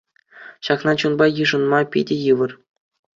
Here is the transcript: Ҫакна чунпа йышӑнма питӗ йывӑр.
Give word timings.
Ҫакна 0.69 0.91
чунпа 1.01 1.25
йышӑнма 1.39 1.79
питӗ 1.97 2.15
йывӑр. 2.25 2.51